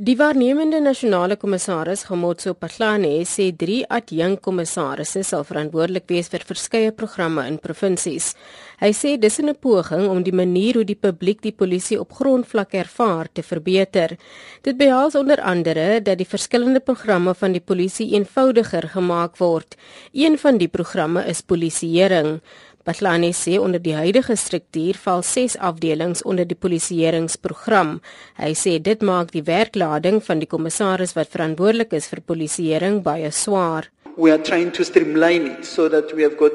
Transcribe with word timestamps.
Die 0.00 0.14
waarnemende 0.16 0.78
nasionale 0.80 1.36
kommissaris, 1.36 2.06
Gamotso 2.08 2.54
Patlane, 2.56 3.10
sê 3.28 3.50
drie 3.52 3.82
adjunkkommissarisse 3.84 5.20
sal 5.28 5.42
verantwoordelik 5.44 6.06
wees 6.08 6.30
vir 6.32 6.46
verskeie 6.48 6.94
programme 6.96 7.44
in 7.44 7.58
provinsies. 7.60 8.30
Hy 8.80 8.90
sê 8.96 9.10
dis 9.20 9.36
'n 9.40 9.52
poging 9.60 10.08
om 10.08 10.22
die 10.22 10.32
manier 10.32 10.74
hoe 10.76 10.84
die 10.84 10.96
publiek 10.96 11.42
die 11.42 11.52
polisie 11.52 12.00
op 12.00 12.14
grondvlak 12.16 12.72
ervaar 12.72 13.28
te 13.30 13.42
verbeter. 13.42 14.16
Dit 14.62 14.78
behels 14.78 15.14
onder 15.14 15.38
andere 15.42 16.00
dat 16.00 16.16
die 16.16 16.32
verskillende 16.34 16.80
programme 16.80 17.34
van 17.34 17.52
die 17.52 17.60
polisie 17.60 18.14
eenvoudiger 18.14 18.88
gemaak 18.88 19.36
word. 19.36 19.76
Een 20.14 20.38
van 20.38 20.56
die 20.56 20.68
programme 20.68 21.26
is 21.26 21.42
polisieering. 21.42 22.40
Batlani 22.84 23.32
sê 23.36 23.58
onder 23.60 23.82
die 23.84 23.92
huidige 23.92 24.36
struktuur 24.36 24.96
val 25.04 25.22
6 25.22 25.56
afdelings 25.60 26.22
onder 26.24 26.46
die 26.48 26.56
polisieeringsprogram. 26.56 27.98
Hy 28.40 28.52
sê 28.56 28.78
dit 28.80 29.02
maak 29.04 29.34
die 29.34 29.44
werklading 29.44 30.22
van 30.24 30.40
die 30.40 30.48
kommissaris 30.48 31.12
wat 31.18 31.28
verantwoordelik 31.28 31.92
is 31.92 32.08
vir 32.08 32.22
polisieering 32.24 33.02
baie 33.04 33.30
swaar. 33.30 33.90
We 34.16 34.32
are 34.32 34.42
trying 34.42 34.72
to 34.72 34.84
streamline 34.84 35.46
it 35.46 35.66
so 35.66 35.88
that 35.88 36.14
we 36.16 36.22
have 36.22 36.38
got 36.40 36.52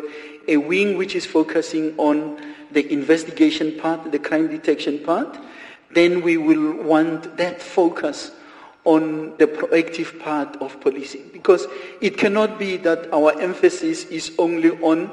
a 0.47 0.57
wing 0.57 0.97
which 0.97 1.15
is 1.15 1.25
focusing 1.25 1.93
on 1.97 2.37
the 2.71 2.81
investigation 2.91 3.77
part, 3.77 4.11
the 4.11 4.19
crime 4.19 4.47
detection 4.47 4.97
part. 5.05 5.37
Then 5.93 6.23
we 6.23 6.37
will 6.37 6.73
want 6.83 7.37
that 7.37 7.61
focus 7.61 8.31
on 8.83 9.33
the 9.37 9.47
proactive 9.47 10.19
part 10.19 10.57
of 10.61 10.79
policing 10.81 11.29
because 11.33 11.67
it 12.01 12.17
cannot 12.17 12.57
be 12.57 12.77
that 12.77 13.13
our 13.13 13.39
emphasis 13.41 14.05
is 14.05 14.31
only 14.37 14.71
on 14.81 15.09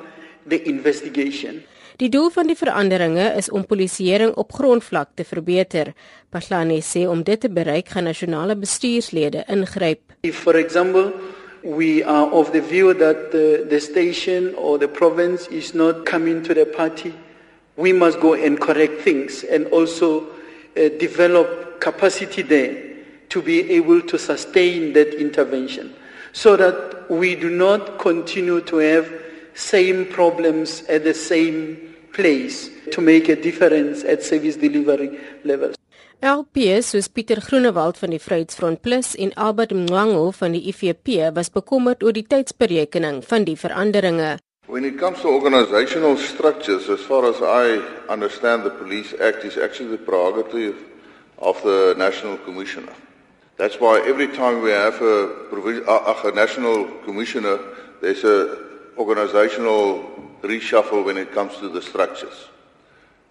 the 0.48 0.62
investigation. 0.62 1.62
Die 1.96 2.08
doel 2.08 2.30
van 2.30 2.48
die 2.48 2.56
veranderinge 2.56 3.28
is 3.36 3.50
om 3.50 3.66
polisieering 3.66 4.32
op 4.40 4.52
grondvlak 4.52 5.12
te 5.14 5.24
verbeter. 5.24 5.92
Patlani 6.32 6.80
sê 6.82 7.04
om 7.06 7.22
dit 7.22 7.40
te 7.40 7.50
bereik 7.52 7.92
gaan 7.92 8.08
nasionale 8.08 8.56
bestuurslede 8.56 9.44
ingryp. 9.46 10.00
If 10.22 10.40
for 10.42 10.56
example 10.56 11.12
we 11.62 12.02
are 12.04 12.30
of 12.30 12.50
the 12.50 12.62
view 12.62 12.94
that 12.94 13.30
the, 13.30 13.66
the 13.68 13.80
station 13.80 14.54
or 14.56 14.78
the 14.78 14.88
province 14.88 15.46
is 15.50 15.74
not 15.74 16.04
coming 16.04 16.42
to 16.42 16.54
the 16.54 16.66
party, 16.66 17.12
we 17.76 17.92
must 17.92 18.20
go 18.20 18.34
and 18.34 18.58
correct 18.58 19.02
things 19.02 19.44
and 19.44 19.66
also 19.70 20.22
uh, 20.76 20.88
develop 20.98 21.80
capacity 21.80 22.42
there 22.42 22.74
to 23.28 23.42
be 23.42 23.70
able 23.70 24.00
to 24.00 24.18
sustain 24.18 24.92
that 24.92 25.14
intervention 25.14 25.94
so 26.32 26.56
that 26.56 27.10
we 27.10 27.34
do 27.34 27.50
not 27.50 27.98
continue 27.98 28.60
to 28.60 28.76
have 28.76 29.06
same 29.54 30.04
problems 30.04 30.82
at 30.88 31.04
the 31.04 31.14
same 31.14 31.78
place 32.12 32.70
to 32.92 33.00
make 33.00 33.28
a 33.28 33.36
difference 33.36 34.04
at 34.04 34.22
service 34.22 34.56
delivery 34.56 35.18
levels. 35.44 35.76
LPS 36.22 36.92
soos 36.92 37.08
Pieter 37.08 37.40
Groenewald 37.42 37.98
van 37.98 38.12
die 38.14 38.20
Vryheidsfront 38.22 38.80
Plus 38.80 39.16
en 39.18 39.32
Albert 39.34 39.72
Mwango 39.74 40.30
van 40.30 40.52
die 40.54 40.62
IFP 40.70 41.16
was 41.34 41.50
bekommerd 41.50 42.04
oor 42.06 42.14
die 42.14 42.22
tydsberekening 42.22 43.24
van 43.26 43.42
die 43.42 43.56
veranderinge. 43.58 44.36
When 44.68 44.84
it 44.84 45.00
comes 45.00 45.20
to 45.20 45.28
organizational 45.28 46.16
structures 46.16 46.88
as 46.88 47.00
far 47.00 47.26
as 47.26 47.42
I 47.42 47.82
understand 48.08 48.62
the 48.62 48.70
police 48.70 49.18
act 49.18 49.42
is 49.44 49.58
actually 49.58 49.90
the 49.90 50.04
prerogative 50.04 50.78
of 51.38 51.58
the 51.62 51.94
national 51.98 52.38
commissioner. 52.46 52.94
That's 53.56 53.80
why 53.80 53.98
every 54.06 54.28
time 54.28 54.62
we 54.62 54.70
have 54.70 55.02
a, 55.02 55.26
a, 55.90 56.30
a 56.30 56.32
national 56.32 56.86
commissioner 57.04 57.58
there's 58.00 58.22
a 58.22 58.71
organizational 58.98 60.04
reshuffle 60.42 61.04
when 61.04 61.16
it 61.16 61.32
comes 61.32 61.56
to 61.58 61.68
the 61.68 61.82
structures. 61.82 62.48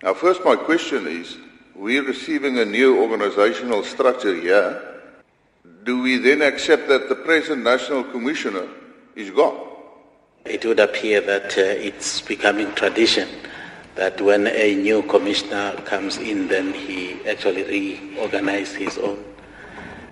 Now, 0.03 0.14
first, 0.14 0.44
my 0.44 0.56
question 0.56 1.08
is 1.08 1.38
we're 1.76 2.03
receiving 2.03 2.58
a 2.59 2.66
new 2.66 3.02
organizational 3.02 3.84
structure 3.84 4.36
here. 4.36 4.81
Do 5.84 6.02
we 6.02 6.18
then 6.18 6.42
accept 6.42 6.88
that 6.88 7.09
the 7.09 7.16
present 7.16 7.64
national 7.64 8.03
commissioner 8.06 8.68
is 9.16 9.30
gone? 9.30 9.68
It 10.45 10.66
would 10.66 10.80
appear 10.80 11.22
that 11.22 11.58
uh, 11.58 11.62
it's 11.62 12.22
becoming 12.22 12.73
tradition 12.73 13.30
that 13.96 14.19
when 14.22 14.47
a 14.47 14.75
new 14.75 15.03
commissioner 15.03 15.74
comes 15.86 16.18
in, 16.18 16.47
then 16.47 16.74
he 16.74 17.19
actually 17.28 17.63
reorganizes 17.63 18.75
his 18.75 18.97
own 18.97 19.24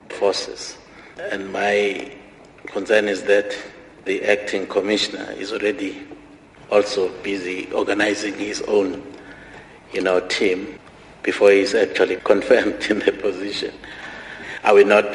forces. 0.10 0.78
And 1.32 1.52
my 1.52 2.16
concern 2.68 3.08
is 3.08 3.24
that 3.24 3.58
the 4.10 4.20
acting 4.36 4.66
commissioner 4.66 5.28
is 5.38 5.50
already 5.54 5.94
also 6.72 7.02
busy 7.22 7.60
organizing 7.82 8.34
his 8.48 8.60
own 8.78 8.90
you 9.94 10.02
know 10.02 10.20
team 10.38 10.60
before 11.22 11.52
he's 11.52 11.76
actually 11.76 12.16
confirmed 12.32 12.82
in 12.90 12.98
the 13.06 13.12
position. 13.12 13.72
Are 14.64 14.74
we 14.74 14.84
not 14.84 15.06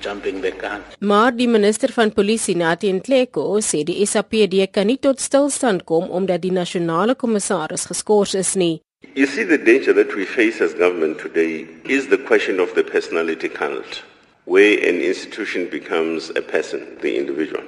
jumping 0.00 0.40
the 0.40 0.52
gun? 0.64 0.80
Maar 1.00 1.36
die 1.36 1.48
minister 1.48 1.92
van 1.92 2.12
polisie 2.12 2.56
Nathi 2.56 2.92
Ntleko 2.92 3.44
sê 3.60 3.84
die 3.84 4.06
SAPD 4.06 4.56
kan 4.72 4.88
nie 4.88 4.96
tot 4.96 5.20
stilstand 5.20 5.84
kom 5.84 6.08
omdat 6.10 6.40
die 6.42 6.52
nasionale 6.62 7.14
kommissaris 7.14 7.84
geskort 7.92 8.34
is 8.34 8.54
nie. 8.56 8.80
You 9.14 9.26
see 9.26 9.44
the 9.44 9.58
danger 9.70 9.92
that 9.92 10.14
we 10.16 10.24
face 10.24 10.62
as 10.64 10.72
government 10.72 11.18
today 11.18 11.66
is 11.84 12.08
the 12.08 12.18
question 12.30 12.60
of 12.60 12.72
the 12.74 12.84
personality 12.94 13.48
cult 13.48 14.02
where 14.44 14.78
an 14.90 15.02
institution 15.12 15.68
becomes 15.70 16.30
a 16.30 16.40
person 16.54 16.80
the 17.02 17.18
individual 17.18 17.64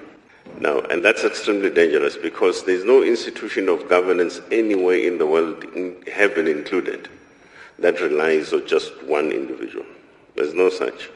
Now, 0.60 0.80
and 0.90 1.02
that's 1.02 1.24
extremely 1.24 1.70
dangerous 1.70 2.18
because 2.18 2.64
there's 2.64 2.84
no 2.84 3.02
institution 3.02 3.70
of 3.70 3.88
governance 3.88 4.42
anywhere 4.52 4.98
in 4.98 5.16
the 5.16 5.26
world, 5.26 5.64
in 5.74 6.02
heaven 6.06 6.46
included, 6.46 7.08
that 7.78 7.98
relies 8.02 8.52
on 8.52 8.66
just 8.66 8.92
one 9.04 9.32
individual. 9.32 9.86
There's 10.36 10.52
no 10.52 10.68
such. 10.68 11.08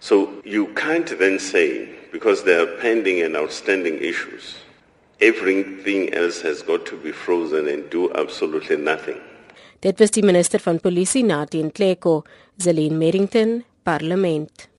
So 0.00 0.32
you 0.44 0.68
can't 0.68 1.18
then 1.18 1.38
say, 1.38 1.90
because 2.10 2.42
there 2.44 2.62
are 2.62 2.76
pending 2.78 3.20
and 3.20 3.36
outstanding 3.36 3.98
issues, 3.98 4.56
everything 5.20 6.14
else 6.14 6.40
has 6.40 6.62
got 6.62 6.86
to 6.86 6.96
be 6.96 7.12
frozen 7.12 7.68
and 7.68 7.88
do 7.90 8.10
absolutely 8.14 8.78
nothing. 8.78 9.20
Dit 9.82 10.00
was 10.00 10.10
die 10.10 10.22
minister 10.22 10.58
van 10.58 10.80
polisie 10.80 11.22
Nadine 11.22 11.70
Kleko, 11.70 12.24
Zelin 12.58 12.96
Merrington, 12.96 13.62
parlement. 13.84 14.69